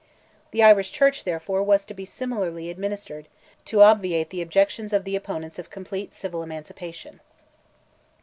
[0.49, 3.27] The Irish Church, therefore, was to be similarly administered,
[3.65, 7.19] to obviate the objections of the opponents of complete civil emancipation.